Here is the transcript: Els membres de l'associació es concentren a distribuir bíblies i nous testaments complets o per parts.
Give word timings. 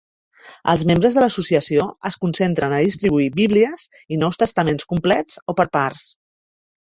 Els 0.71 0.83
membres 0.91 1.17
de 1.17 1.21
l'associació 1.23 1.83
es 2.09 2.15
concentren 2.23 2.73
a 2.77 2.79
distribuir 2.85 3.27
bíblies 3.37 3.85
i 4.17 4.21
nous 4.23 4.41
testaments 4.45 4.89
complets 4.95 5.37
o 5.55 5.59
per 5.61 5.67
parts. 5.77 6.09